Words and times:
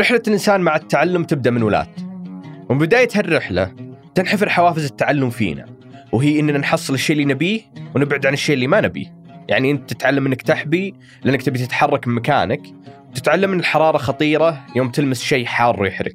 رحلة 0.00 0.22
الإنسان 0.26 0.60
مع 0.60 0.76
التعلم 0.76 1.24
تبدأ 1.24 1.50
من 1.50 1.62
ولادة 1.62 1.90
ومن 2.68 2.78
بداية 2.78 3.08
هالرحلة 3.14 3.72
تنحفر 4.14 4.48
حوافز 4.48 4.84
التعلم 4.84 5.30
فينا. 5.30 5.66
وهي 6.12 6.40
إننا 6.40 6.58
نحصل 6.58 6.94
الشيء 6.94 7.16
اللي 7.16 7.34
نبيه 7.34 7.60
ونبعد 7.94 8.26
عن 8.26 8.32
الشيء 8.32 8.54
اللي 8.54 8.66
ما 8.66 8.80
نبيه. 8.80 9.14
يعني 9.48 9.70
أنت 9.70 9.92
تتعلم 9.92 10.26
إنك 10.26 10.42
تحبي 10.42 10.94
لأنك 11.24 11.42
تبي 11.42 11.58
تتحرك 11.58 12.08
من 12.08 12.14
مكانك 12.14 12.60
تتعلم 13.14 13.52
إن 13.52 13.58
الحرارة 13.58 13.98
خطيرة 13.98 14.66
يوم 14.76 14.90
تلمس 14.90 15.22
شيء 15.22 15.46
حار 15.46 15.82
ويحرق 15.82 16.14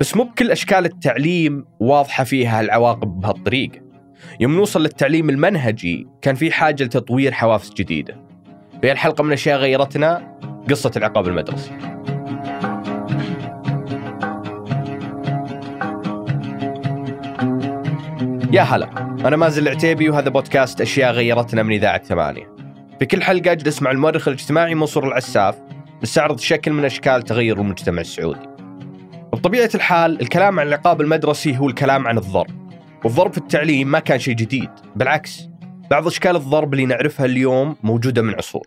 بس 0.00 0.16
مو 0.16 0.22
بكل 0.22 0.50
أشكال 0.50 0.84
التعليم 0.84 1.64
واضحة 1.80 2.24
فيها 2.24 2.60
العواقب 2.60 3.20
بهالطريقة. 3.20 3.80
يوم 4.40 4.54
نوصل 4.54 4.82
للتعليم 4.82 5.30
المنهجي 5.30 6.06
كان 6.22 6.34
في 6.34 6.52
حاجة 6.52 6.84
لتطوير 6.84 7.32
حوافز 7.32 7.72
جديدة. 7.72 8.16
في 8.82 8.92
الحلقة 8.92 9.24
من 9.24 9.32
أشياء 9.32 9.58
غيرتنا 9.58 10.38
قصة 10.70 10.92
العقاب 10.96 11.28
المدرسي. 11.28 11.70
يا 18.52 18.62
هلا 18.62 18.90
أنا 19.00 19.36
مازن 19.36 19.62
العتيبي 19.62 20.10
وهذا 20.10 20.28
بودكاست 20.28 20.80
أشياء 20.80 21.12
غيرتنا 21.12 21.62
من 21.62 21.72
إذاعة 21.72 22.04
ثمانية. 22.04 22.54
في 22.98 23.06
كل 23.06 23.22
حلقة 23.22 23.52
أجلس 23.52 23.82
مع 23.82 23.90
المؤرخ 23.90 24.28
الاجتماعي 24.28 24.74
منصور 24.74 25.08
العساف 25.08 25.58
نستعرض 26.02 26.38
شكل 26.38 26.72
من 26.72 26.84
أشكال 26.84 27.22
تغير 27.22 27.60
المجتمع 27.60 28.00
السعودي. 28.00 28.48
بطبيعة 29.32 29.70
الحال 29.74 30.20
الكلام 30.20 30.60
عن 30.60 30.66
العقاب 30.66 31.00
المدرسي 31.00 31.58
هو 31.58 31.68
الكلام 31.68 32.06
عن 32.06 32.18
الضرب 32.18 32.50
والضرب 33.04 33.32
في 33.32 33.38
التعليم 33.38 33.90
ما 33.90 33.98
كان 33.98 34.18
شيء 34.18 34.34
جديد. 34.34 34.70
بالعكس 34.96 35.48
بعض 35.90 36.06
أشكال 36.06 36.36
الضرب 36.36 36.72
اللي 36.74 36.86
نعرفها 36.86 37.26
اليوم 37.26 37.76
موجودة 37.82 38.22
من 38.22 38.34
عصور. 38.34 38.66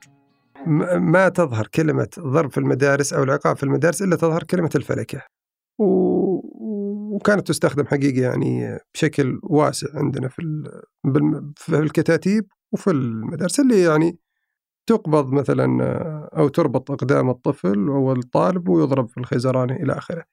ما 0.98 1.30
تظهر 1.30 1.68
كلمة 1.68 2.08
ضرب 2.20 2.52
في 2.52 2.58
المدارس 2.58 3.14
أو 3.14 3.23
العقاب 3.23 3.58
في 3.58 3.64
المدارس 3.64 4.02
إلا 4.02 4.16
تظهر 4.16 4.44
كلمة 4.44 4.70
الفلكة. 4.76 5.22
و... 5.80 6.23
وكانت 7.14 7.47
تستخدم 7.47 7.86
حقيقة 7.86 8.22
يعني 8.22 8.80
بشكل 8.94 9.39
واسع 9.44 9.88
عندنا 9.94 10.28
في 10.28 10.64
في 11.56 11.80
الكتاتيب 11.80 12.47
وفي 12.72 12.92
المدارس 12.92 13.59
اللي 13.59 13.81
يعني 13.81 14.17
تقبض 14.89 15.34
مثلا 15.34 15.84
أو 16.38 16.47
تربط 16.47 16.91
أقدام 16.91 17.30
الطفل 17.30 17.88
أو 17.88 18.11
الطالب 18.11 18.69
ويضرب 18.69 19.09
في 19.09 19.17
الخيزرانة 19.17 19.75
إلى 19.75 19.94
آخره 19.94 20.25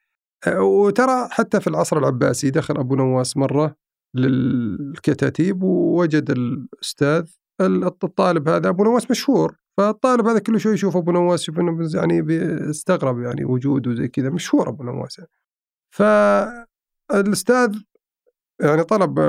وترى 0.57 1.29
حتى 1.31 1.61
في 1.61 1.67
العصر 1.67 1.99
العباسي 1.99 2.51
دخل 2.51 2.77
أبو 2.77 2.95
نواس 2.95 3.37
مرة 3.37 3.77
للكتاتيب 4.15 5.63
ووجد 5.63 6.31
الأستاذ 6.31 7.31
الطالب 7.61 8.49
هذا 8.49 8.69
أبو 8.69 8.85
نواس 8.85 9.11
مشهور 9.11 9.57
فالطالب 9.77 10.27
هذا 10.27 10.39
كل 10.39 10.61
شوي 10.61 10.73
يشوف 10.73 10.97
أبو 10.97 11.13
نواس 11.13 11.43
يشوف 11.43 11.59
إنه 11.59 11.89
يعني 11.95 12.23
بيستغرب 12.23 13.21
يعني 13.21 13.45
وجوده 13.45 13.95
زي 13.95 14.09
كذا 14.09 14.31
مشهور 14.31 14.69
أبو 14.69 14.83
نواس 14.83 15.19
يعني. 15.19 15.31
فالاستاذ 17.11 17.77
يعني 18.61 18.85
طلب 18.85 19.21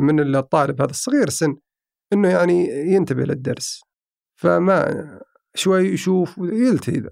من 0.00 0.36
الطالب 0.36 0.82
هذا 0.82 0.90
الصغير 0.90 1.26
السن 1.28 1.56
إنه 2.12 2.28
يعني 2.28 2.68
ينتبه 2.92 3.24
للدرس 3.24 3.80
فما 4.40 5.04
شوي 5.54 5.88
يشوف 5.88 6.38
يلتهي 6.38 6.98
ذا 6.98 7.10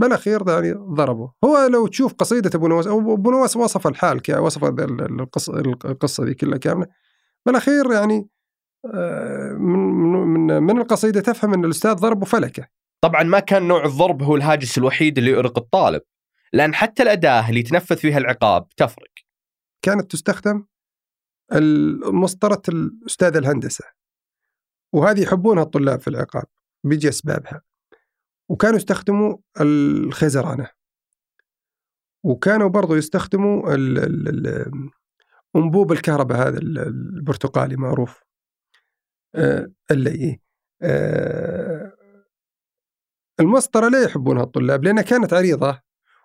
بالأخير 0.00 0.48
يعني 0.48 0.72
ضربه 0.72 1.32
هو 1.44 1.66
لو 1.66 1.86
تشوف 1.86 2.14
قصيدة 2.14 2.50
أبو 2.54 2.68
نواس 2.68 2.86
أبو 2.86 3.30
نواس 3.30 3.56
وصف 3.56 3.86
الحال 3.86 4.20
وصف 4.38 4.64
القصة 4.64 5.58
القصة 5.84 6.24
دي 6.24 6.34
كلها 6.34 6.58
كاملة 6.58 6.86
بالأخير 7.46 7.92
يعني 7.92 8.28
من 9.58 9.78
من 9.78 10.62
من 10.62 10.78
القصيدة 10.78 11.20
تفهم 11.20 11.54
إن 11.54 11.64
الأستاذ 11.64 11.92
ضربه 11.92 12.26
فلكة. 12.26 12.66
طبعا 13.00 13.22
ما 13.22 13.40
كان 13.40 13.68
نوع 13.68 13.84
الضرب 13.84 14.22
هو 14.22 14.36
الهاجس 14.36 14.78
الوحيد 14.78 15.18
اللي 15.18 15.30
يؤرق 15.30 15.58
الطالب، 15.58 16.02
لأن 16.52 16.74
حتى 16.74 17.02
الأداة 17.02 17.48
اللي 17.48 17.62
تنفذ 17.62 17.96
فيها 17.96 18.18
العقاب 18.18 18.68
تفرق. 18.76 19.11
كانت 19.82 20.10
تستخدم 20.10 20.64
مسطرة 22.12 22.62
الاستاذ 22.68 23.36
الهندسة. 23.36 23.84
وهذه 24.92 25.22
يحبونها 25.22 25.62
الطلاب 25.62 26.00
في 26.00 26.08
العقاب 26.08 26.46
بيجي 26.84 27.08
أسبابها. 27.08 27.62
وكانوا 28.48 28.76
يستخدموا 28.76 29.38
الخيزرانه. 29.60 30.70
وكانوا 32.24 32.68
برضو 32.68 32.94
يستخدموا 32.94 33.74
أنبوب 35.56 35.92
الكهرباء 35.92 36.48
هذا 36.48 36.58
البرتقالي 36.58 37.76
معروف 37.76 38.22
آه 39.34 39.72
اللي 39.90 40.40
آه 40.82 41.92
المسطرة 43.40 43.88
لا 43.88 44.02
يحبونها 44.02 44.42
الطلاب 44.42 44.84
لأنها 44.84 45.02
كانت 45.02 45.32
عريضة 45.32 45.80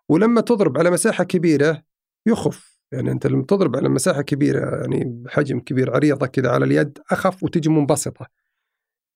ولما 0.09 0.41
تضرب 0.41 0.77
على 0.77 0.91
مساحة 0.91 1.23
كبيرة 1.23 1.83
يخف 2.25 2.76
يعني 2.91 3.11
أنت 3.11 3.27
لما 3.27 3.43
تضرب 3.43 3.75
على 3.75 3.89
مساحة 3.89 4.21
كبيرة 4.21 4.81
يعني 4.81 5.03
بحجم 5.05 5.59
كبير 5.59 5.95
عريضة 5.95 6.27
كذا 6.27 6.51
على 6.51 6.65
اليد 6.65 6.99
أخف 7.11 7.43
وتجي 7.43 7.69
منبسطة. 7.69 8.27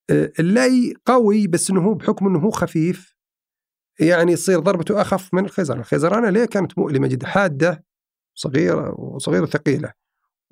آه 0.09 0.31
اللي 0.39 0.93
قوي 1.05 1.47
بس 1.47 1.69
أنه 1.69 1.81
هو 1.81 1.93
بحكم 1.93 2.27
أنه 2.27 2.39
هو 2.39 2.51
خفيف 2.51 3.15
يعني 3.99 4.35
تصير 4.35 4.59
ضربته 4.59 5.01
أخف 5.01 5.33
من 5.33 5.45
الخيزران 5.45 5.79
الخيزرانة 5.79 6.29
ليه 6.29 6.45
كانت 6.45 6.77
مؤلمة؟ 6.77 7.07
جدا 7.07 7.27
حادة 7.27 7.83
صغيرة 8.35 8.99
وصغيرة 8.99 9.45
ثقيلة 9.45 9.93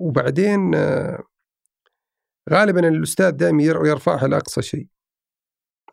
وبعدين 0.00 0.74
آه 0.74 1.22
غالبا 2.50 2.88
الأستاذ 2.88 3.30
دائما 3.30 3.62
يرفعها 3.62 4.28
لأقصى 4.28 4.62
شيء. 4.62 4.86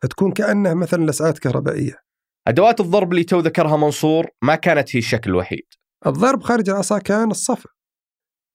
فتكون 0.02 0.32
كأنها 0.32 0.74
مثلا 0.74 1.04
لسعات 1.04 1.38
كهربائية. 1.38 2.02
أدوات 2.46 2.80
الضرب 2.80 3.12
اللي 3.12 3.24
تو 3.24 3.40
ذكرها 3.40 3.76
منصور 3.76 4.26
ما 4.42 4.54
كانت 4.54 4.96
هي 4.96 4.98
الشكل 4.98 5.30
الوحيد. 5.30 5.66
الضرب 6.06 6.42
خارج 6.42 6.70
العصا 6.70 6.98
كان 6.98 7.30
الصفع. 7.30 7.70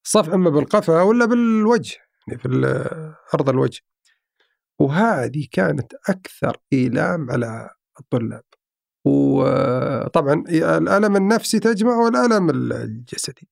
الصفع 0.05 0.33
أما 0.33 0.49
بالقفا 0.49 1.01
ولا 1.01 1.25
بالوجه 1.25 1.97
يعني 2.27 2.39
في 2.41 2.47
أرض 3.35 3.49
الوجه. 3.49 3.81
وهذه 4.79 5.47
كانت 5.51 5.93
أكثر 6.09 6.57
إيلام 6.73 7.31
على 7.31 7.69
الطلاب. 7.99 8.43
وطبعا 9.05 10.43
الألم 10.77 11.15
النفسي 11.15 11.59
تجمع 11.59 11.95
والألم 11.97 12.49
الجسدي. 12.73 13.49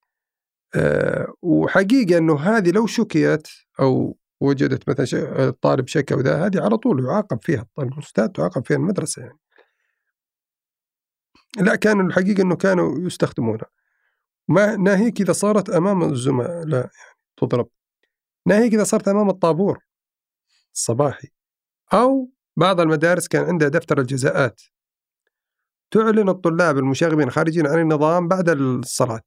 أه 0.76 1.34
وحقيقة 1.42 2.18
إنه 2.18 2.40
هذه 2.40 2.72
لو 2.72 2.88
شكيت 2.88 3.48
أو 3.80 4.18
وجدت 4.42 4.90
مثلا 4.90 5.48
الطالب 5.50 5.88
شكا 5.88 6.16
وذا 6.16 6.46
هذه 6.46 6.62
على 6.62 6.78
طول 6.78 7.06
يعاقب 7.06 7.40
فيها 7.44 7.66
الاستاذ 7.80 8.28
تعاقب 8.28 8.66
فيها 8.66 8.78
المدرسة 8.78 9.22
يعني. 9.22 9.40
لا 11.58 11.76
كانوا 11.76 12.04
الحقيقة 12.06 12.42
إنه 12.44 12.56
كانوا 12.56 13.00
يستخدمونها. 13.00 13.66
ما 14.52 14.76
ناهيك 14.76 15.22
اذا 15.22 15.34
صارت 15.34 15.70
أمام 15.70 16.04
الزملاء 16.04 16.68
يعني 16.68 16.90
تضرب. 17.38 17.70
ناهيك 18.48 18.74
اذا 18.74 18.84
صارت 18.84 19.08
أمام 19.08 19.30
الطابور 19.30 19.80
الصباحي. 20.74 21.28
أو 21.94 22.30
بعض 22.58 22.80
المدارس 22.80 23.28
كان 23.28 23.46
عندها 23.46 23.68
دفتر 23.68 24.00
الجزاءات. 24.00 24.62
تعلن 25.92 26.30
الطلاب 26.30 26.78
المشاغبين 26.78 27.28
الخارجين 27.28 27.68
عن 27.68 27.80
النظام 27.80 28.28
بعد 28.28 28.50
الصلاة. 28.50 29.26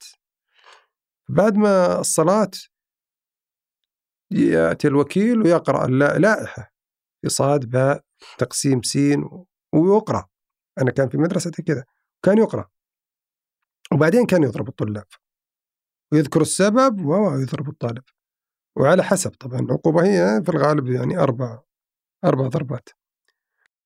بعد 1.29 1.57
ما 1.57 2.01
الصلاة 2.01 2.51
يأتي 4.31 4.89
الوكيل 4.89 5.43
ويقرأ 5.43 5.87
اللائحة. 5.87 6.73
في 7.23 7.29
صاد 7.29 7.71
باء 7.71 8.05
تقسيم 8.39 8.83
سين 8.83 9.45
ويقرأ. 9.73 10.27
أنا 10.81 10.91
كان 10.91 11.09
في 11.09 11.17
مدرستي 11.19 11.63
كذا. 11.63 11.85
كان 12.23 12.39
يقرأ. 12.39 12.74
وبعدين 13.93 14.27
كان 14.27 14.43
يضرب 14.43 14.69
الطلاب 14.69 15.07
ويذكر 16.13 16.41
السبب 16.41 17.05
ويضرب 17.07 17.69
الطالب 17.69 18.03
وعلى 18.77 19.05
حسب 19.05 19.31
طبعا 19.31 19.61
العقوبة 19.61 20.05
هي 20.05 20.43
في 20.43 20.49
الغالب 20.49 20.89
يعني 20.89 21.19
أربع 21.19 21.61
أربع 22.25 22.49
ضربات. 22.49 22.89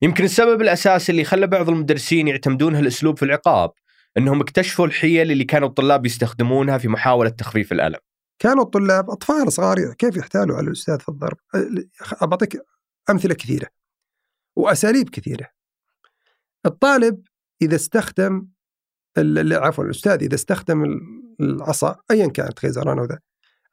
يمكن 0.02 0.24
السبب 0.24 0.62
الأساسي 0.62 1.12
اللي 1.12 1.24
خلى 1.24 1.46
بعض 1.46 1.68
المدرسين 1.68 2.28
يعتمدون 2.28 2.74
هالأسلوب 2.74 3.18
في 3.18 3.24
العقاب 3.24 3.70
أنهم 4.16 4.40
اكتشفوا 4.40 4.86
الحيل 4.86 5.30
اللي 5.30 5.44
كانوا 5.44 5.68
الطلاب 5.68 6.06
يستخدمونها 6.06 6.78
في 6.78 6.88
محاولة 6.88 7.30
تخفيف 7.30 7.72
الألم. 7.72 7.98
كانوا 8.38 8.64
الطلاب 8.64 9.10
أطفال 9.10 9.52
صغار 9.52 9.92
كيف 9.92 10.16
يحتالوا 10.16 10.56
على 10.56 10.66
الأستاذ 10.66 11.00
في 11.00 11.08
الضرب؟ 11.08 11.36
أعطيك 12.22 12.62
أمثلة 13.10 13.34
كثيرة 13.34 13.68
وأساليب 14.56 15.10
كثيرة. 15.10 15.48
الطالب 16.66 17.22
إذا 17.62 17.76
استخدم 17.76 18.48
عفوا 19.52 19.84
الأستاذ 19.84 20.22
إذا 20.22 20.34
استخدم 20.34 21.00
العصا 21.40 21.96
أيا 22.10 22.26
كانت 22.26 22.58
خيزران 22.58 22.98
أو 22.98 23.04
ذا 23.04 23.18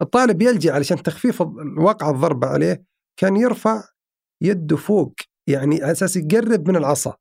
الطالب 0.02 0.42
يلجأ 0.42 0.74
علشان 0.74 1.04
تخفيف 1.04 1.42
وقع 1.78 2.10
الضربة 2.10 2.48
عليه 2.48 2.84
كان 3.18 3.36
يرفع 3.36 3.84
يده 4.42 4.78
فوق 4.78 5.14
يعني 5.48 5.84
على 5.84 5.92
أساس 5.92 6.18
يقرب 6.18 6.70
من 6.70 6.76
العصا 6.76 7.18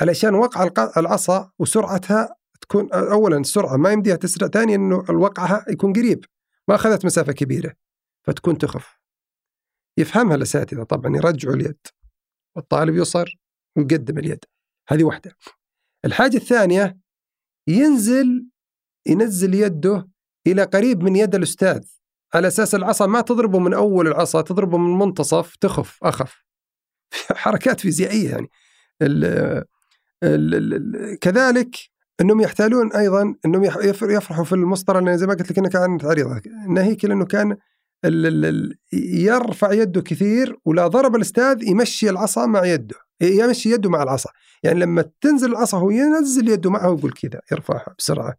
علشان 0.00 0.34
وقع 0.34 0.70
العصا 0.96 1.50
وسرعتها 1.58 2.36
تكون 2.60 2.92
اولا 2.92 3.38
السرعة 3.38 3.76
ما 3.76 3.92
يمديها 3.92 4.16
تسرع 4.16 4.48
ثانيا 4.48 4.76
إنه 4.76 5.04
الوقعها 5.10 5.64
يكون 5.68 5.92
قريب 5.92 6.24
ما 6.68 6.74
أخذت 6.74 7.04
مسافة 7.04 7.32
كبيرة 7.32 7.74
فتكون 8.26 8.58
تخف. 8.58 8.98
يفهمها 9.98 10.34
الأساتذة 10.34 10.82
طبعا 10.82 11.16
يرجعوا 11.16 11.54
اليد 11.54 11.86
والطالب 12.56 12.96
يصر 12.96 13.38
ويقدم 13.76 14.18
اليد. 14.18 14.44
هذه 14.88 15.04
واحدة. 15.04 15.36
الحاجة 16.04 16.36
الثانية 16.36 16.98
ينزل 17.68 18.46
ينزل 19.06 19.54
يده 19.54 20.08
إلى 20.46 20.62
قريب 20.62 21.02
من 21.02 21.16
يد 21.16 21.34
الأستاذ. 21.34 21.80
على 22.34 22.48
أساس 22.48 22.74
العصا 22.74 23.06
ما 23.06 23.20
تضربه 23.20 23.58
من 23.58 23.74
أول 23.74 24.08
العصا 24.08 24.40
تضربه 24.40 24.78
من 24.78 24.92
المنتصف 24.92 25.56
تخف 25.56 25.98
أخف. 26.02 26.44
حركات 27.42 27.80
فيزيائية 27.80 28.30
يعني. 28.30 28.48
ال 29.02 29.24
ال 30.24 30.54
ال 30.54 31.18
كذلك 31.18 31.76
إنهم 32.20 32.40
يحتالون 32.40 32.92
أيضا 32.92 33.34
إنهم 33.44 33.64
يفرحوا 34.02 34.44
في 34.44 34.52
المسطرة 34.52 35.00
لأن 35.00 35.18
زي 35.18 35.26
ما 35.26 35.34
قلت 35.34 35.50
لك 35.50 35.58
انها 35.58 35.70
كانت 35.70 36.04
عريضه 36.04 36.40
ناهيك 36.68 37.04
لأنه 37.04 37.24
كان 37.24 37.56
يرفع 38.92 39.72
يده 39.72 40.00
كثير 40.00 40.56
ولا 40.64 40.86
ضرب 40.86 41.16
الأستاذ 41.16 41.62
يمشي 41.62 42.10
العصا 42.10 42.46
مع 42.46 42.64
يده. 42.64 42.96
يمشي 43.22 43.70
يده 43.70 43.90
مع 43.90 44.02
العصا. 44.02 44.30
يعني 44.62 44.80
لما 44.80 45.10
تنزل 45.20 45.50
العصا 45.50 45.78
هو 45.78 45.90
ينزل 45.90 46.48
يده 46.48 46.70
معه 46.70 46.90
ويقول 46.90 47.12
كذا 47.12 47.40
يرفعها 47.52 47.94
بسرعة. 47.98 48.34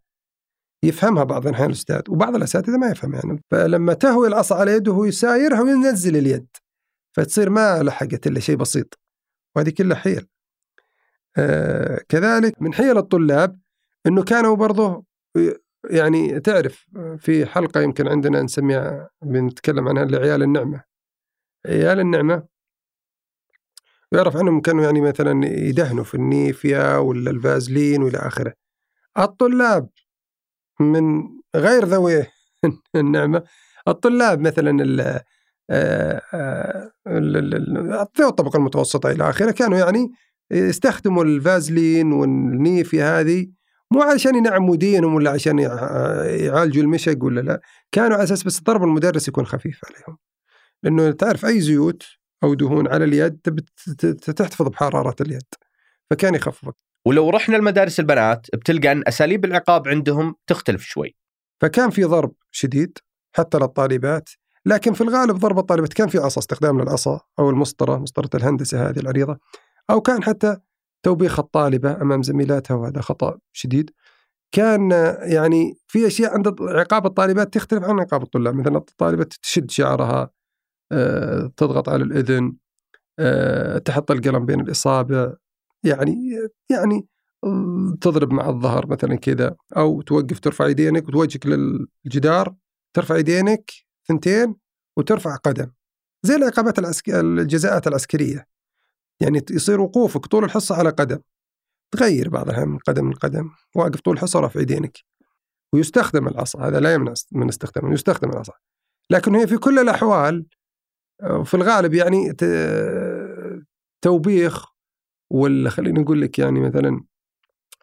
يفهمها 0.82 1.24
بعض 1.24 1.46
الاحيان 1.46 1.68
الأستاذ 1.68 2.02
وبعض 2.08 2.34
الأساتذة 2.34 2.76
ما 2.76 2.90
يفهم 2.90 3.14
يعني. 3.14 3.42
فلما 3.50 3.94
تهوي 3.94 4.28
العصا 4.28 4.54
على 4.54 4.72
يده 4.72 4.92
هو 4.92 5.04
يسايرها 5.04 5.60
وينزل 5.60 6.16
اليد. 6.16 6.46
فتصير 7.16 7.50
ما 7.50 7.82
لحقت 7.82 8.26
إلا 8.26 8.40
شيء 8.40 8.56
بسيط. 8.56 8.98
وهذه 9.56 9.70
كلها 9.70 9.96
حيل. 9.96 10.28
آه 11.36 12.00
كذلك 12.08 12.62
من 12.62 12.74
حيل 12.74 12.98
الطلاب 12.98 13.60
إنه 14.06 14.22
كانوا 14.22 14.56
برضه 14.56 15.04
يعني 15.90 16.40
تعرف 16.40 16.86
في 17.18 17.46
حلقة 17.46 17.80
يمكن 17.80 18.08
عندنا 18.08 18.42
نسميها 18.42 19.10
بنتكلم 19.22 19.88
عنها 19.88 20.04
لعيال 20.04 20.42
النعمة. 20.42 20.84
عيال 21.66 22.00
النعمة 22.00 22.53
يعرف 24.14 24.36
عنهم 24.36 24.60
كانوا 24.60 24.84
يعني 24.84 25.00
مثلا 25.00 25.46
يدهنوا 25.46 26.04
في 26.04 26.14
النيفيا 26.14 26.96
ولا 26.96 27.30
الفازلين 27.30 28.02
وإلى 28.02 28.18
آخره. 28.18 28.54
الطلاب 29.18 29.88
من 30.80 31.22
غير 31.56 31.84
ذوي 31.84 32.26
النعمة 32.96 33.42
الطلاب 33.88 34.40
مثلا 34.40 35.22
آه، 35.70 36.22
آه، 36.34 36.90
ذوي 38.18 38.28
الطبقة 38.28 38.56
المتوسطة 38.56 39.10
إلى 39.10 39.30
آخره 39.30 39.50
كانوا 39.50 39.78
يعني 39.78 40.10
يستخدموا 40.50 41.24
الفازلين 41.24 42.12
والنيفيا 42.12 43.20
هذه 43.20 43.46
مو 43.90 44.02
عشان 44.02 44.34
ينعموا 44.34 44.76
دينهم 44.76 45.14
ولا 45.14 45.30
عشان 45.30 45.58
يعالجوا 45.58 46.82
المشق 46.82 47.24
ولا 47.24 47.40
لا 47.40 47.60
كانوا 47.92 48.16
على 48.16 48.24
أساس 48.24 48.42
بس 48.42 48.62
ضرب 48.62 48.82
المدرس 48.82 49.28
يكون 49.28 49.46
خفيف 49.46 49.80
عليهم. 49.84 50.18
لأنه 50.82 51.10
تعرف 51.10 51.46
أي 51.46 51.60
زيوت 51.60 52.02
أو 52.44 52.54
دهون 52.54 52.88
على 52.88 53.04
اليد 53.04 53.40
تحتفظ 54.22 54.68
بحرارة 54.68 55.16
اليد. 55.20 55.54
فكان 56.10 56.34
يخففك. 56.34 56.74
ولو 57.06 57.30
رحنا 57.30 57.56
لمدارس 57.56 58.00
البنات 58.00 58.46
بتلقى 58.54 58.92
أن 58.92 59.02
أساليب 59.08 59.44
العقاب 59.44 59.88
عندهم 59.88 60.34
تختلف 60.46 60.82
شوي. 60.82 61.16
فكان 61.60 61.90
في 61.90 62.04
ضرب 62.04 62.32
شديد 62.50 62.98
حتى 63.36 63.58
للطالبات 63.58 64.28
لكن 64.66 64.92
في 64.92 65.00
الغالب 65.00 65.36
ضرب 65.36 65.58
الطالبات 65.58 65.92
كان 65.92 66.08
في 66.08 66.18
عصا 66.18 66.40
استخدام 66.40 66.80
للعصا 66.80 67.20
أو 67.38 67.50
المسطرة 67.50 67.96
مسطرة 67.98 68.30
الهندسة 68.34 68.88
هذه 68.88 68.98
العريضة 68.98 69.38
أو 69.90 70.00
كان 70.00 70.22
حتى 70.22 70.56
توبيخ 71.02 71.38
الطالبة 71.38 72.02
أمام 72.02 72.22
زميلاتها 72.22 72.74
وهذا 72.74 73.00
خطأ 73.00 73.38
شديد. 73.52 73.90
كان 74.52 74.90
يعني 75.22 75.78
في 75.86 76.06
أشياء 76.06 76.34
عند 76.34 76.54
عقاب 76.60 77.06
الطالبات 77.06 77.54
تختلف 77.54 77.84
عن 77.84 78.00
عقاب 78.00 78.22
الطلاب. 78.22 78.54
مثلا 78.54 78.76
الطالبة 78.76 79.24
تشد 79.42 79.70
شعرها 79.70 80.30
تضغط 81.56 81.88
على 81.88 82.04
الأذن 82.04 82.56
آه، 83.18 83.78
تحط 83.78 84.10
القلم 84.10 84.46
بين 84.46 84.60
الإصابع 84.60 85.34
يعني 85.84 86.30
يعني 86.70 87.06
تضرب 88.00 88.32
مع 88.32 88.48
الظهر 88.48 88.86
مثلا 88.86 89.16
كذا 89.16 89.56
أو 89.76 90.02
توقف 90.02 90.40
ترفع 90.40 90.68
يدينك 90.68 91.08
وتوجهك 91.08 91.46
للجدار 91.46 92.54
ترفع 92.96 93.16
يدينك 93.16 93.70
ثنتين 94.08 94.56
وترفع 94.98 95.36
قدم 95.36 95.70
زي 96.22 96.34
العقابات 96.34 96.78
العسك... 96.78 97.10
الجزاءات 97.10 97.86
العسكرية 97.86 98.46
يعني 99.20 99.42
يصير 99.50 99.80
وقوفك 99.80 100.26
طول 100.26 100.44
الحصة 100.44 100.74
على 100.74 100.90
قدم 100.90 101.18
تغير 101.90 102.28
بعض 102.28 102.48
الأحيان 102.48 102.68
من 102.68 102.78
قدم 102.78 103.10
لقدم 103.10 103.50
واقف 103.76 104.00
طول 104.00 104.14
الحصة 104.14 104.40
رافع 104.40 104.60
يدينك 104.60 104.98
ويستخدم 105.74 106.28
العصا 106.28 106.68
هذا 106.68 106.80
لا 106.80 106.94
يمنع 106.94 107.12
من 107.32 107.48
استخدامه 107.48 107.92
يستخدم 107.92 108.30
العصا 108.30 108.52
لكن 109.10 109.34
هي 109.34 109.46
في 109.46 109.56
كل 109.56 109.78
الأحوال 109.78 110.46
آه، 110.46 110.63
في 111.44 111.54
الغالب 111.54 111.94
يعني 111.94 112.32
توبيخ 114.04 114.66
ولا 115.30 115.70
خلينا 115.70 116.00
نقول 116.00 116.20
لك 116.20 116.38
يعني 116.38 116.60
مثلا 116.60 117.04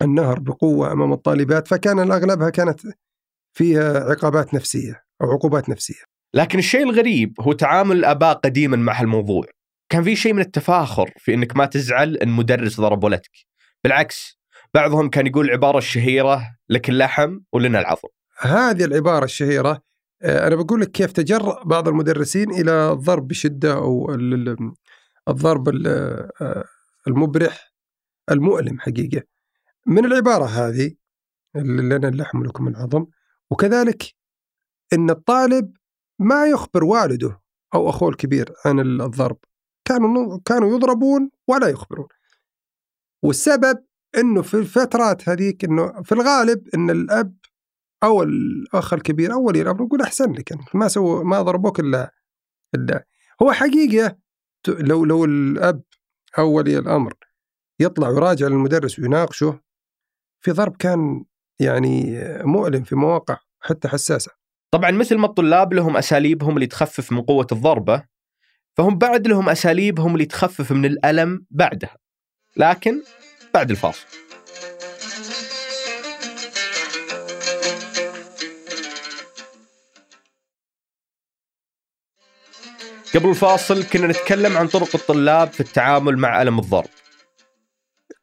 النهر 0.02 0.40
بقوة 0.40 0.92
أمام 0.92 1.14
الطالبات 1.14 1.68
فكان 1.68 2.12
أغلبها 2.12 2.50
كانت 2.50 2.82
فيها 3.58 4.10
عقابات 4.10 4.54
نفسية 4.54 5.04
أو 5.22 5.32
عقوبات 5.32 5.70
نفسية. 5.70 6.04
لكن 6.34 6.60
الشيء 6.60 6.84
الغريب 6.84 7.42
هو 7.42 7.54
تعامل 7.54 7.98
الآباء 7.98 8.34
قديما 8.34 8.78
مع 8.78 9.02
هالموضوع. 9.02 9.46
كان 9.90 10.04
في 10.04 10.16
شيء 10.16 10.34
من 10.34 10.42
التفاخر 10.42 11.14
في 11.18 11.34
إنك 11.34 11.56
ما 11.56 11.66
تزعل 11.66 12.18
إن 12.18 12.30
مدرس 12.30 12.82
ضرب 12.82 13.04
ولدك. 13.04 13.32
بالعكس 13.84 14.40
بعضهم 14.74 15.10
كان 15.10 15.28
يقول 15.28 15.46
العباره 15.46 15.78
الشهيرة 15.78 16.42
لك 16.70 16.90
اللحم 16.90 17.40
ولنا 17.54 17.80
العظم. 17.80 18.10
هذه 18.40 18.86
العبارة 18.86 19.26
الشهيرة 19.26 19.82
أنا 20.24 20.56
بقول 20.56 20.82
لك 20.82 20.92
كيف 20.92 21.12
تجرأ 21.12 21.64
بعض 21.64 21.88
المدرسين 21.88 22.52
إلى 22.52 22.92
الضرب 22.92 23.28
بشدة 23.28 23.74
أو 23.74 24.12
الضرب 25.28 25.70
آه، 25.88 26.66
المبرح 27.08 27.74
المؤلم 28.32 28.80
حقيقة. 28.80 29.24
من 29.88 30.06
العبارة 30.06 30.46
هذه 30.46 30.92
اللي 31.56 31.98
لنا 31.98 32.08
اللحم 32.08 32.40
ولكم 32.40 32.68
العظم 32.68 33.06
وكذلك 33.52 34.04
إن 34.94 35.10
الطالب 35.10 35.74
ما 36.20 36.46
يخبر 36.46 36.84
والده 36.84 37.42
أو 37.74 37.90
أخوه 37.90 38.10
الكبير 38.10 38.54
عن 38.66 38.80
الضرب. 38.80 39.38
كانوا 39.86 40.40
كانوا 40.46 40.76
يضربون 40.76 41.30
ولا 41.48 41.68
يخبرون. 41.68 42.08
والسبب 43.24 43.86
إنه 44.18 44.42
في 44.42 44.54
الفترات 44.54 45.30
هذيك 45.30 45.64
إنه 45.64 46.02
في 46.02 46.12
الغالب 46.12 46.68
إن 46.76 46.90
الأب 46.90 47.36
أو 48.04 48.24
الاخ 48.24 48.94
الكبير 48.94 49.34
أو 49.34 49.44
ولي 49.44 49.62
الامر 49.62 49.82
يقول 49.82 50.02
أحسن 50.02 50.32
لك 50.32 50.52
يعني 50.52 50.64
ما 50.74 50.88
سووا 50.88 51.24
ما 51.24 51.42
ضربوك 51.42 51.80
إلا 51.80 52.12
إلا 52.76 53.06
هو 53.42 53.52
حقيقة 53.52 54.18
لو 54.68 55.06
لو 55.06 55.26
الأب 55.26 55.84
أو 56.38 56.52
ولي 56.52 56.78
الأمر 56.78 57.14
يطلع 57.80 58.10
ويراجع 58.10 58.48
للمدرس 58.48 59.00
ويناقشه 59.00 59.60
في 60.40 60.52
ضرب 60.52 60.76
كان 60.78 61.26
يعني 61.60 62.20
مؤلم 62.44 62.84
في 62.84 62.96
مواقع 62.96 63.38
حتى 63.60 63.88
حساسة. 63.88 64.32
طبعا 64.72 64.92
مثل 64.92 65.18
ما 65.18 65.28
الطلاب 65.28 65.74
لهم 65.74 65.98
أساليبهم 65.98 66.56
اللي 66.56 66.68
تخفف 66.68 67.12
من 67.12 67.22
قوة 67.22 67.48
الضربة 67.52 68.04
فهم 68.78 68.98
بعد 68.98 69.28
لهم 69.28 69.50
أساليبهم 69.50 70.14
اللي 70.14 70.26
تخفف 70.26 70.72
من 70.72 70.86
الألم 70.86 71.46
بعدها 71.50 71.98
لكن 72.58 73.02
بعد 73.54 73.72
الفاصل 73.72 74.08
قبل 83.16 83.30
الفاصل 83.30 83.84
كنا 83.84 84.08
نتكلم 84.08 84.58
عن 84.58 84.68
طرق 84.68 84.96
الطلاب 84.96 85.48
في 85.48 85.60
التعامل 85.60 86.18
مع 86.18 86.42
ألم 86.42 86.60
الضرب. 86.60 86.90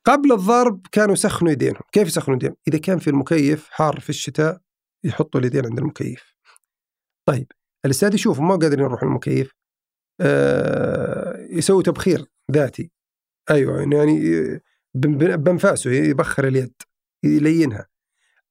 قبل 0.04 0.32
الضرب 0.32 0.86
كانوا 0.92 1.12
يسخنوا 1.12 1.52
يدينهم. 1.52 1.82
كيف 1.92 2.08
يسخنوا 2.08 2.36
يدينهم؟ 2.36 2.56
إذا 2.68 2.78
كان 2.78 2.98
في 2.98 3.10
المكيف 3.10 3.68
حار 3.70 4.00
في 4.00 4.10
الشتاء 4.10 4.60
يحطوا 5.04 5.40
اليدين 5.40 5.66
عند 5.66 5.78
المكيف. 5.78 6.34
طيب 7.28 7.52
الأستاذ 7.84 8.14
يشوف 8.14 8.40
ما 8.40 8.56
قادرين 8.56 8.84
يروحوا 8.84 9.08
المكيف. 9.08 9.54
آه، 10.20 11.46
يسوي 11.50 11.82
تبخير 11.82 12.24
ذاتي. 12.52 12.90
أيوه 13.50 13.80
يعني 13.80 14.60
بانفاسه 14.94 15.90
يبخر 15.90 16.48
اليد 16.48 16.74
يلينها. 17.24 17.86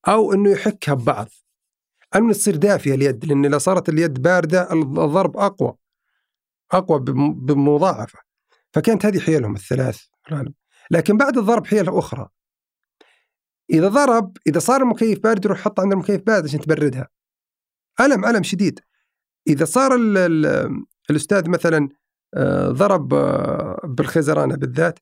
أو 0.08 0.34
إنه 0.34 0.50
يحكها 0.50 0.94
ببعض. 0.94 1.27
إنه 2.15 2.34
تصير 2.34 2.56
دافية 2.56 2.94
اليد 2.94 3.25
لأن 3.25 3.46
إذا 3.46 3.58
صارت 3.58 3.89
اليد 3.89 4.22
باردة 4.22 4.74
الضرب 4.74 5.38
أقوى. 5.38 5.77
أقوى 6.71 7.00
بمضاعفة. 7.36 8.19
فكانت 8.74 9.05
هذه 9.05 9.19
حيلهم 9.19 9.55
الثلاث 9.55 10.01
لكن 10.91 11.17
بعد 11.17 11.38
الضرب 11.38 11.67
حيل 11.67 11.89
أخرى. 11.89 12.29
إذا 13.69 13.88
ضرب 13.88 14.38
إذا 14.47 14.59
صار 14.59 14.81
المكيف 14.81 15.19
بارد 15.19 15.45
يروح 15.45 15.59
يحط 15.59 15.79
عند 15.79 15.91
المكيف 15.91 16.21
بارد 16.21 16.43
عشان 16.43 16.59
تبردها. 16.59 17.07
ألم 18.01 18.25
ألم 18.25 18.43
شديد. 18.43 18.79
إذا 19.47 19.65
صار 19.65 19.95
الأستاذ 21.09 21.50
مثلا 21.50 21.89
آه، 22.33 22.69
ضرب 22.69 23.13
آه، 23.13 23.81
بالخزرانة 23.83 24.55
بالذات 24.55 25.00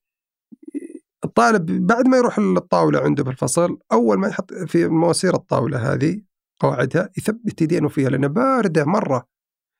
الطالب 1.26 1.88
بعد 1.88 2.08
ما 2.08 2.18
يروح 2.18 2.40
للطاوله 2.40 3.00
عنده 3.00 3.24
في 3.24 3.30
الفصل 3.30 3.78
أول 3.92 4.18
ما 4.18 4.28
يحط 4.28 4.54
في 4.54 4.88
مواسير 4.88 5.36
الطاولة 5.36 5.94
هذه 5.94 6.22
قواعدها 6.60 7.10
يثبت 7.18 7.62
يدينه 7.62 7.88
فيها 7.88 8.10
لانها 8.10 8.30
باردة 8.30 8.86
مرة. 8.86 9.35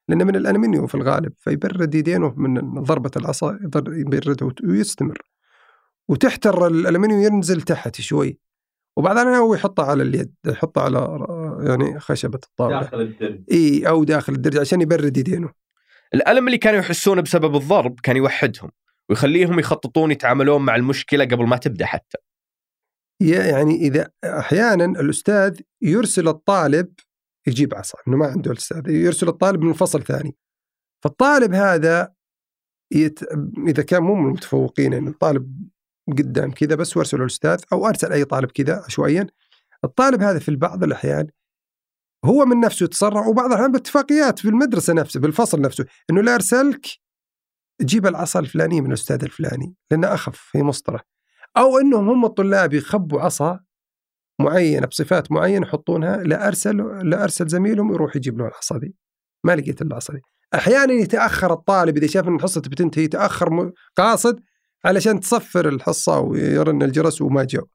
لأنه 0.10 0.24
من 0.24 0.36
الألمنيوم 0.36 0.88
في 0.88 0.96
الغالب 0.96 1.34
فيبرد 1.38 1.96
يدينه 1.96 2.34
من 2.38 2.74
ضربة 2.84 3.12
العصا 3.18 3.60
يبرده 3.88 4.52
ويستمر. 4.64 5.18
وتحت 6.08 6.48
الألمنيوم 6.48 7.22
ينزل 7.22 7.62
تحت 7.62 8.02
شوي. 8.02 8.40
الاحيان 8.98 9.38
هو 9.38 9.56
يحطها 9.56 9.86
على 9.86 10.04
اليد 10.04 10.34
يحطها 10.46 10.84
على 10.84 11.28
يعني 11.64 12.00
خشبة 12.00 12.40
الطاولة. 12.44 12.82
داخل 12.82 13.02
الدرج. 13.02 13.44
إي 13.52 13.88
أو 13.88 14.04
داخل 14.04 14.34
الدرج 14.34 14.58
عشان 14.58 14.82
يبرد 14.82 15.18
يدينه. 15.18 15.50
الألم 16.14 16.48
اللي 16.48 16.58
كانوا 16.58 16.80
يحسونه 16.80 17.22
بسبب 17.22 17.56
الضرب 17.56 18.00
كان 18.00 18.18
يوحدهم 18.18 18.72
ويخليهم 19.10 19.60
يخططون 19.60 20.12
يتعاملون 20.12 20.66
مع 20.66 20.76
المشكلة 20.76 21.26
قبل 21.26 21.48
ما 21.48 21.58
تبدأ 21.58 21.86
حتى. 21.86 22.18
يعني 23.20 23.76
إذا 23.76 24.10
أحيانا 24.24 24.86
الأستاذ 24.86 25.60
يرسل 25.82 26.28
الطالب 26.28 26.94
يجيب 27.48 27.76
عصا 27.76 27.98
إنه 28.08 28.18
ما 28.18 28.28
عنده 28.28 28.52
الاستاذ 28.52 28.90
يرسل 28.90 29.28
الطالب 29.28 29.62
من 29.62 29.74
فصل 29.74 30.04
ثاني. 30.04 30.36
فالطالب 31.04 31.54
هذا 31.54 32.14
يت... 32.92 33.20
إذا 33.68 33.84
كان 33.84 34.04
مو 34.04 34.16
من 34.16 34.28
المتفوقين 34.28 34.94
يعني 34.94 35.10
الطالب 35.10 35.70
قدام 36.08 36.52
كذا 36.52 36.76
بس 36.76 36.98
وارسله 36.98 37.22
الأستاذ 37.22 37.62
أو 37.74 37.88
أرسل 37.88 38.12
أي 38.12 38.26
طالب 38.26 38.52
كذا 38.52 38.84
عشوائيا 38.86 39.28
الطالب 39.84 40.22
هذا 40.22 40.40
في 40.40 40.56
بعض 40.56 40.84
الأحيان 40.84 41.28
هو 42.26 42.46
من 42.46 42.60
نفسه 42.60 42.84
يتسرع 42.84 43.28
وبعض 43.28 43.46
الأحيان 43.46 43.72
باتفاقيات 43.72 44.40
في 44.40 44.50
المدرسة 44.50 44.94
نفسه 44.94 45.20
بالفصل 45.20 45.62
نفسه 45.62 45.86
إنه 46.10 46.22
لا 46.22 46.36
ارسلك 46.36 46.88
جيب 47.82 48.08
العصا 48.08 48.40
الفلانية 48.40 48.82
من 48.82 48.88
الأستاذ 48.88 49.24
الفلاني 49.24 49.76
لأنه 49.92 50.14
أخف 50.14 50.38
في 50.38 50.62
مسطرة. 50.62 51.02
أو 51.58 51.78
إنهم 51.78 52.10
هم 52.10 52.26
الطلاب 52.26 52.74
يخبوا 52.74 53.22
عصا 53.22 53.60
معينة 54.40 54.88
بصفات 54.88 55.32
معينة 55.32 55.68
يحطونها 55.68 56.18
لا 56.18 56.48
أرسل 56.48 56.78
لا 57.10 57.24
أرسل 57.24 57.48
زميلهم 57.48 57.94
يروح 57.94 58.16
يجيب 58.16 58.40
له 58.40 58.48
العصا 58.48 58.78
دي 58.78 58.96
ما 59.44 59.56
لقيت 59.56 59.82
إلا 59.82 59.90
العصا 59.90 60.14
دي 60.14 60.22
أحيانا 60.56 60.94
يتأخر 60.94 61.54
الطالب 61.54 61.98
إذا 61.98 62.08
شاف 62.08 62.28
إن 62.28 62.36
الحصة 62.36 62.62
بتنتهي 62.62 63.04
يتأخر 63.04 63.72
قاصد 63.98 64.40
علشان 64.86 65.20
تصفر 65.20 65.70
الحصة 65.70 66.20
ويرن 66.20 66.84
الجرس 66.84 67.22
وما 67.22 67.44
جاء 67.44 67.66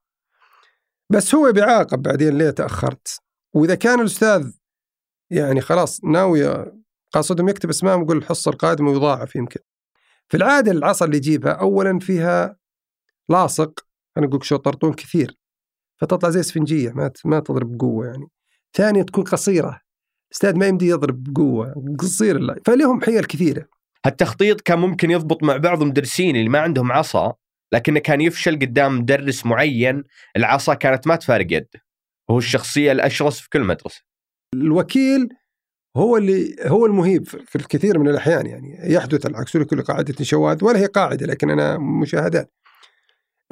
بس 1.10 1.34
هو 1.34 1.52
بيعاقب 1.52 2.02
بعدين 2.02 2.38
ليه 2.38 2.50
تأخرت؟ 2.50 3.20
وإذا 3.54 3.74
كان 3.74 4.00
الأستاذ 4.00 4.52
يعني 5.30 5.60
خلاص 5.60 6.04
ناوي 6.04 6.66
قاصدهم 7.12 7.48
يكتب 7.48 7.68
اسمائهم 7.68 8.00
ويقول 8.00 8.16
الحصة 8.16 8.50
القادمة 8.50 8.90
ويضاعف 8.90 9.36
يمكن. 9.36 9.60
في 10.28 10.36
العادة 10.36 10.72
العصا 10.72 11.04
اللي 11.04 11.16
يجيبها 11.16 11.52
اولا 11.52 11.98
فيها 11.98 12.56
لاصق 13.28 13.80
أنا 14.18 14.26
أقول 14.26 14.44
شو 14.44 14.56
طرطون 14.56 14.92
كثير. 14.92 15.39
فتطلع 16.00 16.30
زي 16.30 16.40
اسفنجية 16.40 16.90
ما 16.90 17.10
ما 17.24 17.40
تضرب 17.40 17.76
بقوة 17.76 18.06
يعني. 18.06 18.26
ثانيا 18.76 19.02
تكون 19.02 19.24
قصيرة. 19.24 19.80
الاستاذ 20.30 20.56
ما 20.56 20.66
يمدي 20.66 20.86
يضرب 20.86 21.22
بقوة 21.22 21.74
قصير 21.98 22.54
فلهم 22.66 23.00
حيل 23.00 23.24
كثيرة. 23.24 23.64
التخطيط 24.06 24.60
كان 24.60 24.78
ممكن 24.78 25.10
يضبط 25.10 25.42
مع 25.42 25.56
بعض 25.56 25.82
المدرسين 25.82 26.36
اللي 26.36 26.48
ما 26.48 26.60
عندهم 26.60 26.92
عصا 26.92 27.34
لكنه 27.72 28.00
كان 28.00 28.20
يفشل 28.20 28.54
قدام 28.54 28.98
مدرس 28.98 29.46
معين 29.46 30.04
العصا 30.36 30.74
كانت 30.74 31.06
ما 31.06 31.16
تفارق 31.16 31.46
يده. 31.50 31.80
وهو 32.28 32.38
الشخصية 32.38 32.92
الأشرس 32.92 33.40
في 33.40 33.48
كل 33.48 33.64
مدرسة. 33.64 34.02
الوكيل 34.54 35.28
هو 35.96 36.16
اللي 36.16 36.56
هو 36.66 36.86
المهيب 36.86 37.26
في 37.26 37.56
الكثير 37.56 37.98
من 37.98 38.08
الأحيان 38.08 38.46
يعني. 38.46 38.92
يحدث 38.94 39.26
العكس 39.26 39.56
لكل 39.56 39.82
قاعدة 39.82 40.14
شواذ 40.22 40.64
ولا 40.64 40.78
هي 40.78 40.86
قاعدة 40.86 41.26
لكن 41.26 41.50
أنا 41.50 41.78
مشاهدات. 41.78 42.52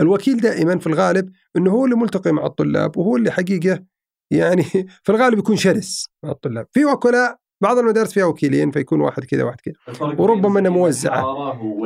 الوكيل 0.00 0.37
دائما 0.37 0.78
في 0.78 0.87
الغالب 0.87 1.31
إنه 1.57 1.71
هو 1.71 1.85
اللي 1.85 1.97
ملتقي 1.97 2.33
مع 2.33 2.47
الطلاب 2.47 2.97
وهو 2.97 3.17
اللي 3.17 3.31
حقيقة 3.31 3.85
يعني 4.31 4.62
في 5.05 5.11
الغالب 5.12 5.38
يكون 5.38 5.57
شرس 5.57 6.09
مع 6.23 6.31
الطلاب. 6.31 6.67
في 6.73 6.85
وكلاء 6.85 7.38
بعض 7.61 7.78
المدارس 7.78 8.12
فيها 8.12 8.25
وكيلين 8.25 8.71
فيكون 8.71 9.00
واحد 9.00 9.25
كذا 9.25 9.45
واحد 9.45 9.61
كذا. 9.61 9.75
وربما 10.19 10.61
انها 10.61 10.71
موزعة. 10.71 11.23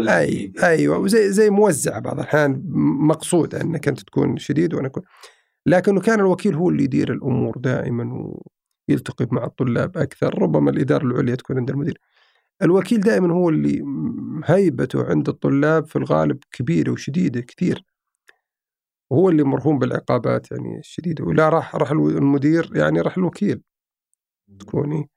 أي 0.08 0.52
أيوه 0.62 0.98
وزي 0.98 1.32
زي 1.32 1.50
موزعة 1.50 2.00
بعض 2.00 2.18
الأحيان 2.18 2.62
مقصودة 3.06 3.60
انك 3.60 3.88
انت 3.88 4.00
تكون 4.00 4.36
شديد 4.36 4.74
وأنا 4.74 4.86
أكون. 4.86 5.02
لكنه 5.66 6.00
كان 6.00 6.20
الوكيل 6.20 6.54
هو 6.54 6.68
اللي 6.68 6.84
يدير 6.84 7.12
الأمور 7.12 7.58
دائما 7.58 8.32
ويلتقي 8.88 9.26
مع 9.30 9.44
الطلاب 9.44 9.98
أكثر 9.98 10.42
ربما 10.42 10.70
الإدارة 10.70 11.04
العليا 11.04 11.34
تكون 11.34 11.58
عند 11.58 11.70
المدير. 11.70 11.98
الوكيل 12.62 13.00
دائما 13.00 13.34
هو 13.34 13.48
اللي 13.48 13.84
هيبته 14.44 15.04
عند 15.04 15.28
الطلاب 15.28 15.86
في 15.86 15.96
الغالب 15.96 16.38
كبيرة 16.52 16.90
وشديدة 16.90 17.40
كثير. 17.40 17.84
وهو 19.12 19.28
اللي 19.28 19.42
مرهون 19.42 19.78
بالعقابات 19.78 20.50
يعني 20.50 20.78
الشديده 20.78 21.24
ولا 21.24 21.48
راح 21.48 21.76
راح 21.76 21.90
المدير 21.90 22.70
يعني 22.74 23.00
راح 23.00 23.18
الوكيل 23.18 23.62
تكوني. 24.60 25.10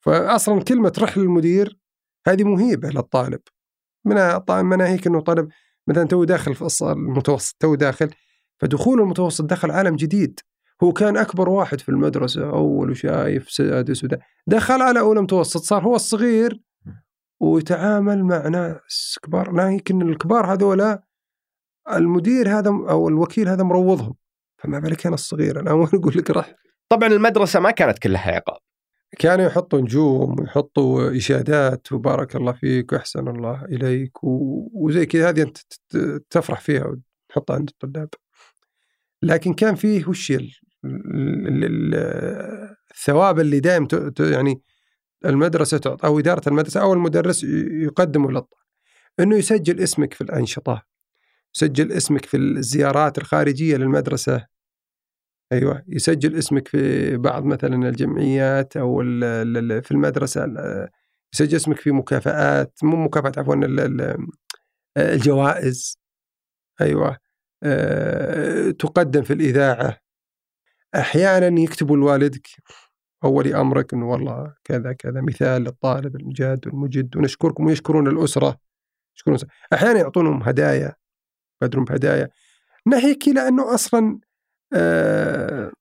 فاصلا 0.00 0.62
كلمة 0.62 0.92
رح 0.98 1.18
للمدير 1.18 1.78
هذه 2.26 2.44
مهيبة 2.44 2.88
للطالب. 2.88 3.40
من 4.04 4.16
مناهيك 4.48 5.06
إنه 5.06 5.20
طالب 5.20 5.48
مثلا 5.86 6.04
تو 6.04 6.24
داخل 6.24 6.54
في 6.54 6.68
المتوسط 6.82 7.56
تو 7.60 7.74
داخل 7.74 8.10
فدخول 8.60 9.00
المتوسط 9.00 9.44
دخل 9.44 9.70
عالم 9.70 9.96
جديد. 9.96 10.40
هو 10.82 10.92
كان 10.92 11.16
أكبر 11.16 11.48
واحد 11.48 11.80
في 11.80 11.88
المدرسة 11.88 12.50
أول 12.50 12.90
وشايف 12.90 13.50
سادس 13.50 14.04
وده 14.04 14.20
دخل 14.46 14.82
على 14.82 15.00
اولى 15.00 15.20
متوسط 15.20 15.60
صار 15.60 15.84
هو 15.84 15.94
الصغير. 15.94 16.60
ويتعامل 17.40 18.24
مع 18.24 18.48
ناس 18.48 19.18
كبار 19.22 19.50
ناهيك 19.50 19.90
إن 19.90 20.02
الكبار 20.02 20.52
هذولا 20.52 21.07
المدير 21.96 22.58
هذا 22.58 22.68
أو 22.68 23.08
الوكيل 23.08 23.48
هذا 23.48 23.62
مروضهم. 23.62 24.14
فما 24.58 24.78
بالك 24.78 25.06
أنا 25.06 25.14
الصغير 25.14 25.60
أنا 25.60 25.70
أقول 25.70 26.14
لك 26.16 26.30
راح. 26.30 26.54
طبعا 26.88 27.08
المدرسة 27.08 27.60
ما 27.60 27.70
كانت 27.70 27.98
كلها 27.98 28.30
عقاب. 28.32 28.58
كانوا 29.18 29.46
يحطوا 29.46 29.80
نجوم 29.80 30.40
ويحطوا 30.40 31.16
إشادات 31.16 31.92
وبارك 31.92 32.36
الله 32.36 32.52
فيك 32.52 32.92
وأحسن 32.92 33.28
الله 33.28 33.64
إليك 33.64 34.24
وزي 34.74 35.06
كذا. 35.06 35.28
هذه 35.28 35.42
أنت 35.42 35.58
تفرح 36.30 36.60
فيها 36.60 36.86
وتحطها 36.86 37.54
عند 37.56 37.68
الطلاب. 37.68 38.08
لكن 39.22 39.54
كان 39.54 39.74
فيه 39.74 40.06
وش 40.08 40.32
الثواب 42.94 43.40
اللي 43.40 43.60
دائم 43.60 43.88
يعني 44.20 44.62
المدرسة 45.24 45.78
تعطى 45.78 46.06
أو 46.06 46.18
إدارة 46.18 46.48
المدرسة 46.48 46.82
أو 46.82 46.92
المدرس 46.92 47.44
يقدمه 47.82 48.30
للطالب. 48.30 48.62
إنه 49.20 49.36
يسجل 49.36 49.80
اسمك 49.80 50.14
في 50.14 50.20
الأنشطة. 50.20 50.82
يسجل 51.58 51.92
اسمك 51.92 52.24
في 52.24 52.36
الزيارات 52.36 53.18
الخارجية 53.18 53.76
للمدرسة. 53.76 54.46
أيوه 55.52 55.82
يسجل 55.88 56.38
اسمك 56.38 56.68
في 56.68 57.16
بعض 57.16 57.44
مثلا 57.44 57.88
الجمعيات 57.88 58.76
أو 58.76 58.98
في 59.82 59.90
المدرسة 59.90 60.46
يسجل 61.34 61.56
اسمك 61.56 61.76
في 61.76 61.90
مكافآت 61.90 62.78
مو 62.82 62.96
مكافآت 62.96 63.38
عفوا 63.38 63.54
الجوائز. 64.98 65.98
أيوه 66.80 67.16
أه 67.62 68.70
تقدم 68.70 69.22
في 69.22 69.32
الإذاعة. 69.32 69.98
أحيانا 70.94 71.60
يكتبوا 71.60 71.96
لوالدك 71.96 72.48
اولي 73.24 73.60
أمرك 73.60 73.94
إنه 73.94 74.08
والله 74.10 74.54
كذا 74.64 74.92
كذا 74.92 75.20
مثال 75.20 75.62
للطالب 75.62 76.16
المجاد 76.16 76.66
والمجد 76.66 77.16
ونشكركم 77.16 77.66
ويشكرون 77.66 78.08
الأسرة. 78.08 78.60
يشكرون 79.16 79.38
أحيانا 79.72 80.00
يعطونهم 80.00 80.42
هدايا. 80.42 80.94
بدرهم 81.60 81.84
بهدايا. 81.84 82.28
ناهيك 82.86 83.28
إلى 83.28 83.48
أنه 83.48 83.74
أصلا 83.74 84.18
آه، 84.74 85.72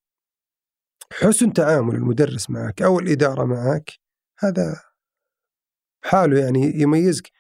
حسن 1.14 1.54
تعامل 1.54 1.96
المدرس 1.96 2.50
معك 2.50 2.82
أو 2.82 3.00
الإدارة 3.00 3.46
معك 3.46 3.92
هذا 4.40 4.82
حاله 6.04 6.40
يعني 6.40 6.82
يميزك. 6.82 7.32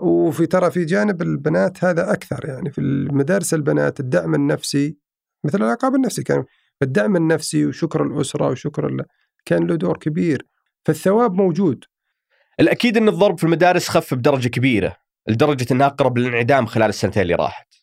وفي 0.00 0.46
ترى 0.46 0.70
في 0.70 0.84
جانب 0.84 1.22
البنات 1.22 1.84
هذا 1.84 2.12
أكثر 2.12 2.48
يعني 2.48 2.70
في 2.70 2.80
المدارس 2.80 3.54
البنات 3.54 4.00
الدعم 4.00 4.34
النفسي 4.34 4.96
مثل 5.44 5.62
العقاب 5.62 5.94
النفسي 5.94 6.22
كان 6.22 6.44
الدعم 6.82 7.16
النفسي 7.16 7.66
وشكر 7.66 8.02
الأسرة 8.02 8.48
وشكر 8.48 9.04
كان 9.44 9.66
له 9.66 9.76
دور 9.76 9.98
كبير. 9.98 10.46
فالثواب 10.84 11.34
موجود. 11.34 11.84
الأكيد 12.60 12.96
أن 12.96 13.08
الضرب 13.08 13.38
في 13.38 13.44
المدارس 13.44 13.88
خف 13.88 14.14
بدرجة 14.14 14.48
كبيرة 14.48 14.96
لدرجة 15.28 15.66
أنها 15.72 15.86
أقرب 15.86 16.18
للانعدام 16.18 16.66
خلال 16.66 16.88
السنتين 16.88 17.22
اللي 17.22 17.34
راحت. 17.34 17.74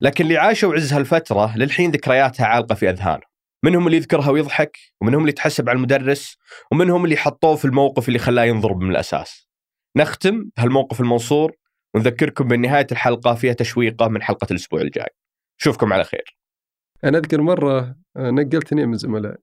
لكن 0.00 0.24
اللي 0.24 0.36
عاشوا 0.36 0.74
عز 0.74 0.92
هالفترة 0.92 1.56
للحين 1.56 1.90
ذكرياتها 1.90 2.46
عالقة 2.46 2.74
في 2.74 2.90
أذهانهم 2.90 3.36
منهم 3.64 3.86
اللي 3.86 3.96
يذكرها 3.96 4.30
ويضحك 4.30 4.78
ومنهم 5.00 5.20
اللي 5.20 5.32
تحسب 5.32 5.68
على 5.68 5.76
المدرس 5.76 6.36
ومنهم 6.72 7.04
اللي 7.04 7.16
حطوه 7.16 7.56
في 7.56 7.64
الموقف 7.64 8.08
اللي 8.08 8.18
خلاه 8.18 8.44
ينضرب 8.44 8.80
من 8.80 8.90
الأساس. 8.90 9.48
نختم 9.96 10.50
بهالموقف 10.56 11.00
المنصور 11.00 11.52
ونذكركم 11.94 12.48
بنهاية 12.48 12.86
الحلقة 12.92 13.34
فيها 13.34 13.52
تشويقة 13.52 14.08
من 14.08 14.22
حلقة 14.22 14.46
الأسبوع 14.50 14.80
الجاي. 14.80 15.08
نشوفكم 15.60 15.92
على 15.92 16.04
خير. 16.04 16.38
أنا 17.04 17.18
أذكر 17.18 17.40
مرة 17.40 17.96
آه، 18.16 18.30
نقلت 18.30 18.66
اثنين 18.66 18.88
من 18.88 18.96
زملائي 18.96 19.36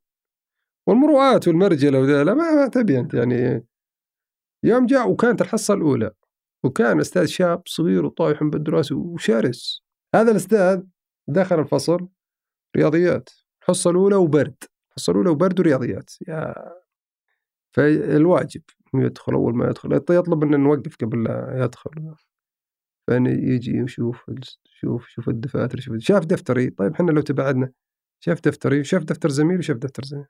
والمروءات 0.87 1.47
والمرجلة 1.47 1.99
وذا 1.99 2.23
لا 2.23 2.33
ما, 2.33 2.51
ما 2.51 2.67
تبي 2.67 2.99
أنت 2.99 3.13
يعني. 3.13 3.65
يوم 4.63 4.85
جاء 4.85 5.09
وكانت 5.09 5.41
الحصة 5.41 5.73
الأولى 5.73 6.11
وكان 6.63 6.99
أستاذ 6.99 7.25
شاب 7.25 7.61
صغير 7.65 8.05
وطايح 8.05 8.43
بالدراسه 8.43 8.95
وشرس. 8.95 9.82
هذا 10.15 10.31
الأستاذ 10.31 10.83
دخل 11.27 11.59
الفصل 11.59 12.07
رياضيات 12.77 13.29
الحصة 13.61 13.89
الأولى 13.89 14.15
وبرد 14.15 14.55
الحصة 14.89 15.11
الأولى 15.11 15.29
وبرد 15.29 15.59
ورياضيات 15.59 16.11
يا 16.27 16.55
فالواجب 17.75 18.61
يدخل 18.95 19.33
أول 19.33 19.55
ما 19.55 19.65
يدخل 19.65 19.93
يطلب 19.93 20.43
ان 20.43 20.59
نوقف 20.59 20.95
قبل 20.95 21.23
لا 21.23 21.63
يدخل. 21.63 22.15
فيجي 23.05 23.71
يشوف 23.71 24.31
شوف 24.65 25.07
شوف 25.07 25.29
الدفاتر 25.29 25.79
شوف 25.79 25.97
شاف 25.97 26.25
دفتري 26.25 26.69
طيب 26.69 26.93
إحنا 26.93 27.11
لو 27.11 27.21
تبعدنا 27.21 27.71
شاف 28.19 28.41
دفتري 28.41 28.83
شاف 28.83 29.03
دفتر 29.03 29.29
زميلي 29.29 29.59
وشاف 29.59 29.77
دفتر 29.77 30.03
زميلي 30.03 30.27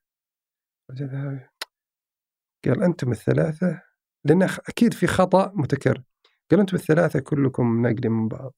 قال 2.66 2.84
أنتم 2.84 3.12
الثلاثة 3.12 3.82
لأن 4.26 4.44
أكيد 4.44 4.94
في 4.94 5.08
خطأ 5.08 5.52
متكرر. 5.56 6.04
قال 6.52 6.60
أنتم 6.60 6.78
الثلاثة 6.78 7.20
كلكم 7.20 7.82
ناقلين 7.82 8.12
من 8.12 8.28
بعض. 8.28 8.54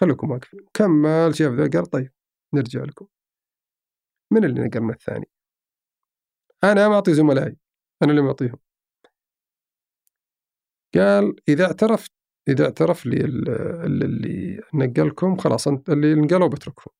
خليكم 0.00 0.30
واقفين 0.30 0.60
كمل 0.74 1.34
شاف 1.34 1.52
ذا 1.52 1.70
قال 1.78 1.86
طيب 1.86 2.12
نرجع 2.54 2.82
لكم. 2.82 3.06
من 4.32 4.44
اللي 4.44 4.80
من 4.80 4.90
الثاني؟ 4.90 5.26
أنا 6.64 6.88
معطي 6.88 7.14
زملائي. 7.14 7.56
أنا 8.02 8.10
اللي 8.10 8.22
معطيهم. 8.22 8.58
قال 10.94 11.36
إذا 11.48 11.64
اعترفت 11.64 12.12
إذا 12.48 12.64
اعترف 12.64 13.06
لي 13.06 13.24
اللي 13.24 14.60
نقلكم 14.74 15.36
خلاص 15.36 15.68
أنت 15.68 15.90
اللي 15.90 16.14
نقلوا 16.14 16.48
بتركهم 16.48 16.94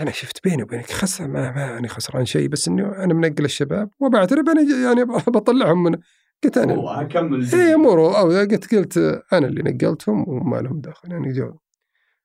أنا 0.00 0.10
شفت 0.10 0.44
بيني 0.44 0.62
وبينك 0.62 0.90
خسر 0.90 1.28
ما 1.28 1.50
ما 1.50 1.60
يعني 1.60 1.88
خسران 1.88 2.24
شيء 2.24 2.48
بس 2.48 2.68
إنه 2.68 3.04
أنا 3.04 3.14
منقل 3.14 3.44
الشباب 3.44 3.90
وبعترف 4.00 4.48
أنا 4.48 4.62
يعني 4.84 5.04
بطلعهم 5.26 5.82
من 5.82 5.98
قلت 6.44 6.58
أنا. 6.58 6.74
هو 6.74 7.08
كمل 7.08 7.54
اي 7.54 7.74
اموره 7.74 8.18
أو 8.18 8.28
قلت 8.30 8.74
قلت 8.74 8.98
أنا 9.32 9.46
اللي 9.46 9.62
نقلتهم 9.62 10.28
وما 10.28 10.56
لهم 10.56 10.80
دخل 10.80 11.12
يعني 11.12 11.32
جو 11.32 11.56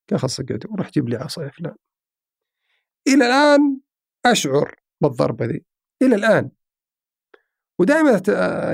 قال 0.09 0.19
خلاص 0.19 0.39
اقعد 0.39 0.65
وروح 0.69 0.91
جيب 0.91 1.09
لي 1.09 1.15
عصا 1.15 1.43
يا 1.43 1.49
فلان. 1.49 1.75
إلى 3.07 3.25
الآن 3.25 3.79
أشعر 4.25 4.75
بالضربة 5.01 5.45
ذي. 5.45 5.65
إلى 6.01 6.15
الآن. 6.15 6.49
ودائما 7.79 8.21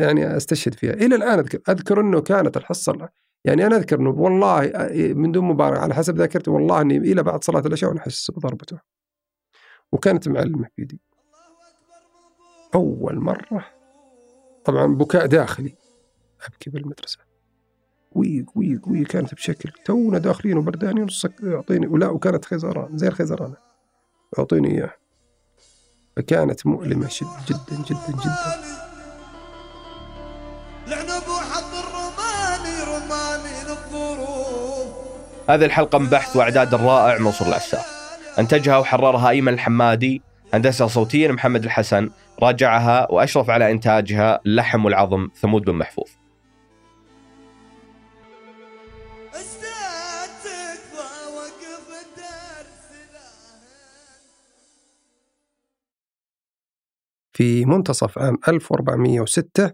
يعني 0.01 0.37
أستشهد 0.37 0.73
فيها. 0.73 0.93
إلى 0.93 1.15
الآن 1.15 1.39
أذكر 1.39 1.59
أذكر 1.69 2.01
إنه 2.01 2.21
كانت 2.21 2.57
الحصة 2.57 3.09
يعني 3.45 3.65
أنا 3.65 3.75
أذكر 3.75 3.99
إنه 3.99 4.09
والله 4.09 4.71
من 5.13 5.31
دون 5.31 5.45
مبالغة 5.45 5.79
على 5.79 5.93
حسب 5.93 6.17
ذاكرتي 6.17 6.49
والله 6.49 6.81
إني 6.81 6.97
إلى 6.97 7.23
بعد 7.23 7.43
صلاة 7.43 7.59
العشاء 7.65 7.89
وأنا 7.89 8.01
أحس 8.01 8.31
بضربته. 8.31 8.79
وكانت 9.91 10.27
معلمة 10.27 10.67
في 10.75 10.81
يدي. 10.81 11.01
أول 12.75 13.19
مرة 13.19 13.65
طبعا 14.65 14.95
بكاء 14.95 15.25
داخلي. 15.25 15.75
أبكي 16.47 16.69
بالمدرسة. 16.69 17.19
ويق 18.11 18.45
ويق 18.55 18.87
ويق 18.87 19.07
كانت 19.07 19.33
بشكل 19.33 19.69
تونا 19.85 20.17
داخلين 20.17 20.57
وبردانين 20.57 21.07
يعطيني 21.43 21.87
ولا 21.87 22.07
وكانت 22.07 22.45
خيزران 22.45 22.97
زي 22.97 23.07
الخيزرانة. 23.07 23.55
يعطيني 24.37 24.71
اياه 24.71 24.93
فكانت 26.17 26.65
مؤلمة 26.65 27.09
جدا 27.47 27.83
جدا 27.89 28.21
جدا. 28.23 28.83
هذه 35.49 35.65
الحلقة 35.65 35.99
من 35.99 36.07
بحث 36.07 36.35
وإعداد 36.35 36.73
الرائع 36.73 37.17
منصور 37.17 37.47
العساف 37.47 37.85
أنتجها 38.39 38.77
وحررها 38.77 39.29
أيمن 39.29 39.53
الحمادي 39.53 40.21
هندسة 40.53 40.87
صوتيا 40.87 41.31
محمد 41.31 41.63
الحسن. 41.63 42.09
راجعها 42.43 43.11
وأشرف 43.11 43.49
على 43.49 43.71
إنتاجها 43.71 44.39
اللحم 44.45 44.85
والعظم 44.85 45.29
ثمود 45.35 45.61
بن 45.61 45.75
محفوظ. 45.75 46.09
في 57.33 57.65
منتصف 57.65 58.19
عام 58.19 58.37
1406 58.47 59.71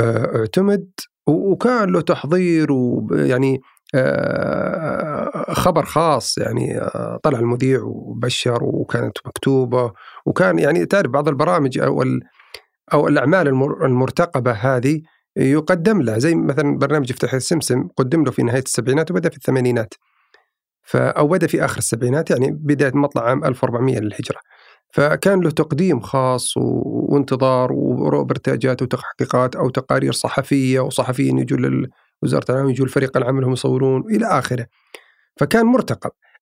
آه، 0.00 0.36
اعتمد 0.36 0.90
وكان 1.26 1.92
له 1.92 2.00
تحضير 2.00 2.72
ويعني 2.72 3.60
آه، 3.94 5.25
خبر 5.48 5.84
خاص 5.84 6.38
يعني 6.38 6.78
آه، 6.78 7.20
طلع 7.22 7.38
المذيع 7.38 7.82
وبشر 7.82 8.64
وكانت 8.64 9.18
مكتوبة. 9.26 9.92
وكان 10.26 10.58
يعني 10.58 10.86
تعرف 10.86 11.10
بعض 11.10 11.28
البرامج 11.28 11.78
أو 11.78 12.04
أو 12.92 13.08
الأعمال 13.08 13.48
المرتقبة 13.84 14.52
هذه 14.52 15.02
يقدم 15.36 16.02
له 16.02 16.18
زي 16.18 16.34
مثلا 16.34 16.78
برنامج 16.78 17.10
افتح 17.12 17.34
السمسم 17.34 17.88
قدم 17.96 18.24
له 18.24 18.30
في 18.30 18.42
نهاية 18.42 18.62
السبعينات 18.62 19.10
وبدأ 19.10 19.28
في 19.28 19.36
الثمانينات. 19.36 19.94
أو 20.94 21.28
بدأ 21.28 21.46
في 21.46 21.64
آخر 21.64 21.78
السبعينات 21.78 22.30
يعني 22.30 22.50
بداية 22.50 22.92
مطلع 22.94 23.22
عام 23.22 23.44
1400 23.44 23.98
للهجرة. 23.98 24.40
فكان 24.92 25.40
له 25.40 25.50
تقديم 25.50 26.00
خاص 26.00 26.54
وانتظار 26.56 27.72
وبرتاجات 27.72 28.82
وتحقيقات 28.82 29.56
أو 29.56 29.70
تقارير 29.70 30.12
صحفية 30.12 30.80
وصحفيين 30.80 31.38
يجوا 31.38 31.86
وزارة 32.22 32.44
الإعلام 32.50 32.70
يجوا 32.70 32.86
الفريق 32.86 33.16
العمل 33.16 33.44
هم 33.44 33.52
يصورون 33.52 34.04
إلى 34.10 34.26
آخره. 34.26 34.66
فكان 35.36 35.66
مرتقب. 35.66 36.10